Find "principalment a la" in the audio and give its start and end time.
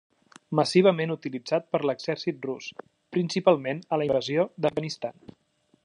3.17-4.09